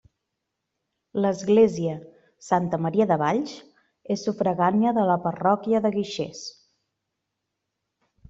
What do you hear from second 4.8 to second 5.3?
de la